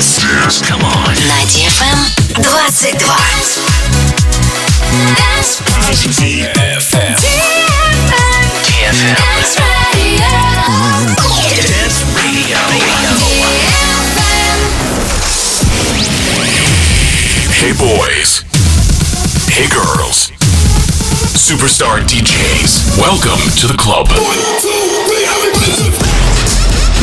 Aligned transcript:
Dance. 0.00 0.62
Come 0.62 0.80
on. 0.80 1.12
На 1.28 1.44
DFM 1.44 2.00
22. 2.32 2.96
Dance. 5.14 5.60
DFM. 6.16 7.16
DFM. 8.64 8.80
Dance 8.80 9.04
Radio. 9.92 10.24
Dance 11.68 12.00
Radio. 12.16 12.56
Hey 17.52 17.72
boys. 17.76 18.40
Hey 19.52 19.68
girls. 19.68 20.32
Superstar 21.36 22.00
DJs. 22.08 22.96
Welcome 22.98 23.40
to 23.58 23.66
the 23.66 23.76
club. 23.76 24.08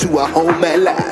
to 0.00 0.18
a 0.18 0.26
home 0.26 0.62
at 0.62 0.78
last. 0.80 1.05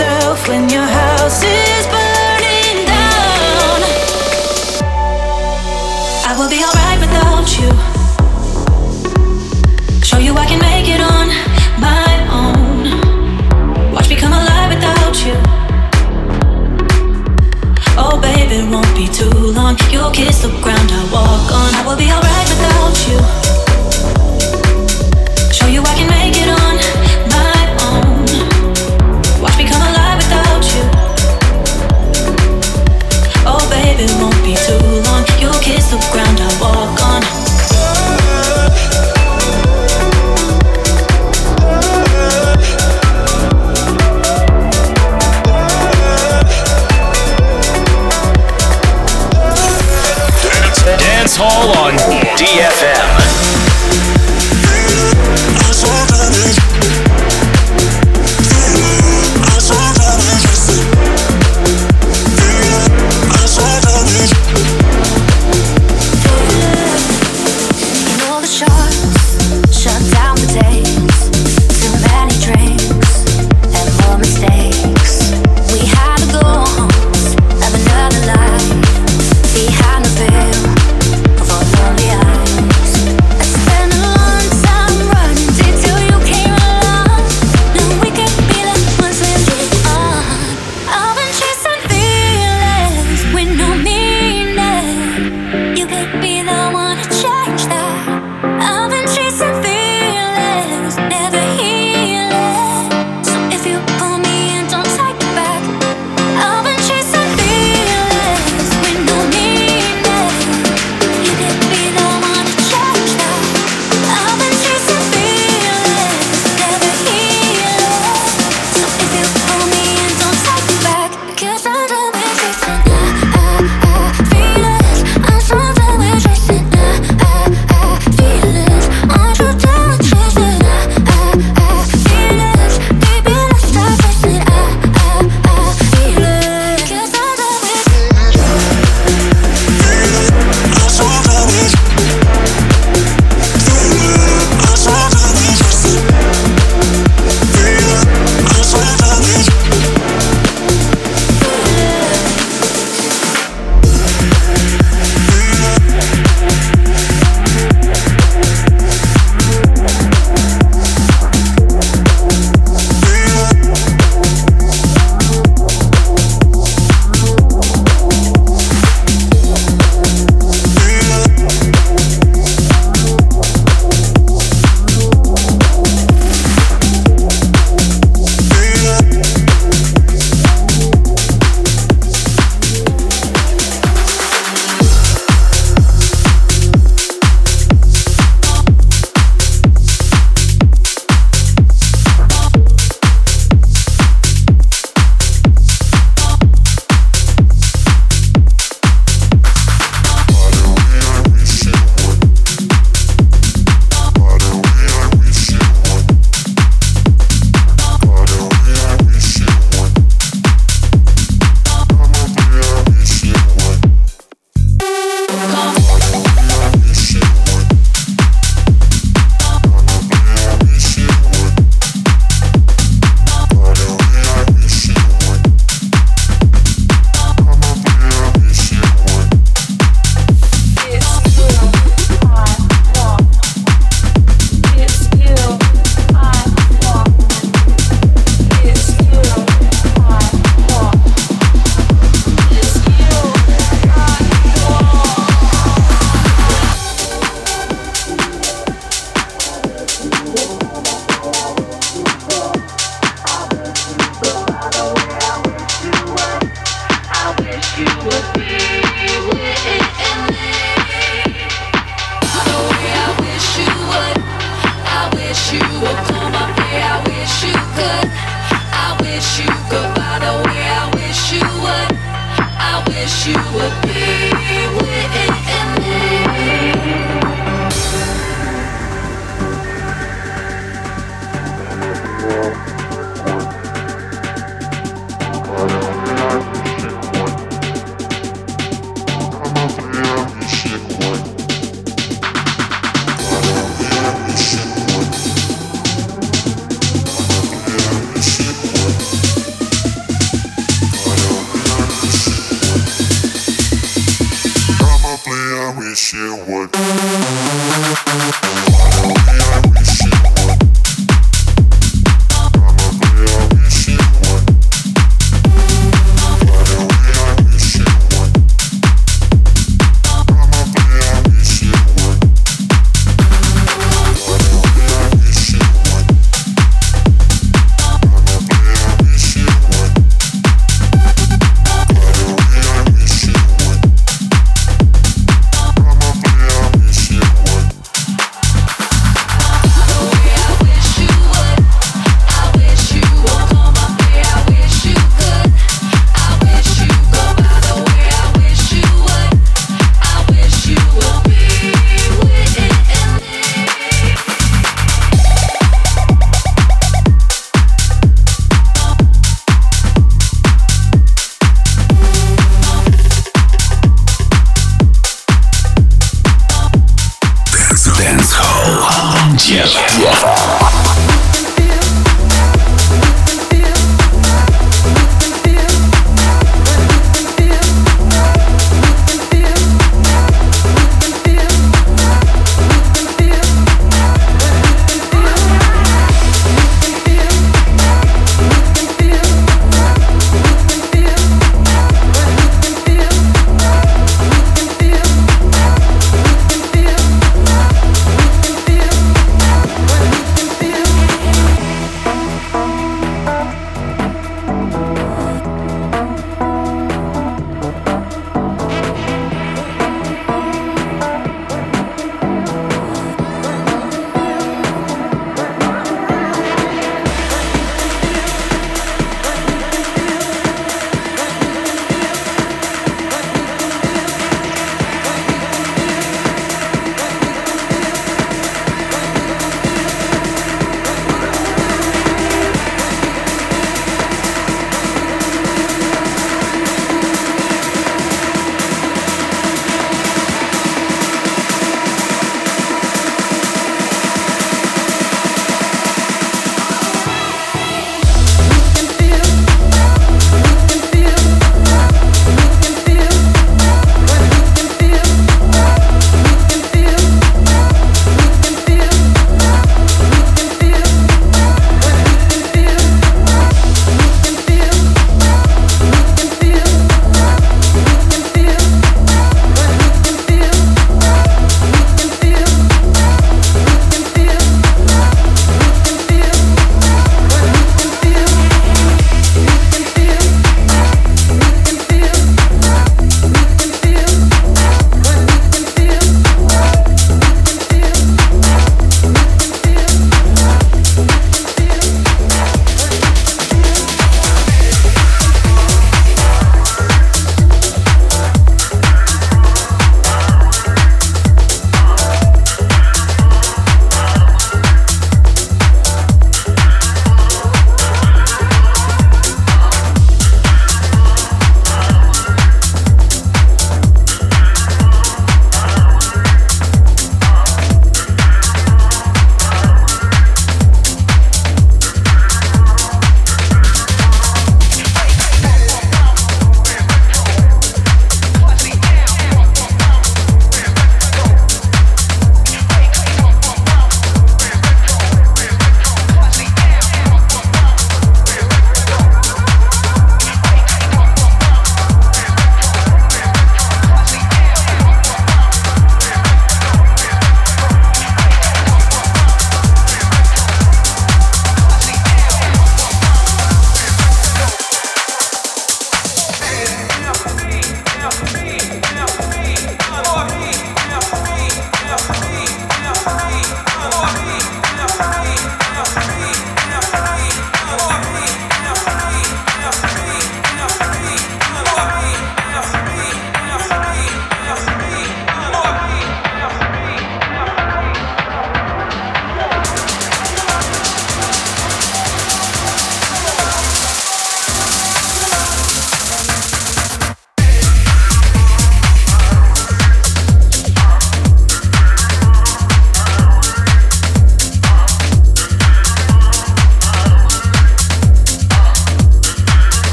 yourself 0.00 0.48
when 0.48 0.68
your 0.70 0.86
house 0.86 1.42
is 1.42 1.86
burning 1.92 2.86
down. 2.86 3.80
I 6.24 6.32
will 6.38 6.48
be 6.48 6.60
alright 6.68 6.98
without 7.04 7.48
you. 7.60 7.70
Show 10.02 10.18
you 10.18 10.34
I 10.36 10.46
can 10.46 10.60
make 10.60 10.88
it 10.88 11.02
on 11.16 11.26
my 11.88 12.12
own. 12.42 13.92
Watch 13.92 14.08
me 14.08 14.16
come 14.16 14.32
alive 14.32 14.70
without 14.74 15.16
you. 15.26 15.36
Oh, 18.02 18.18
baby, 18.22 18.58
won't 18.72 18.94
be 18.96 19.06
too 19.06 19.52
long. 19.52 19.76
You'll 19.90 20.10
kiss 20.10 20.42
the 20.42 20.48